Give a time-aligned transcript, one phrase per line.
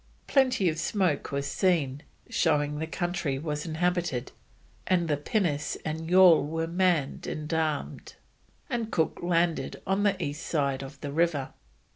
[0.25, 4.31] Plenty of smoke was seen, showing the country was inhabited,
[4.87, 8.15] and the pinnace and yawl were manned and armed,
[8.67, 11.49] and Cook landed on the east side of the river.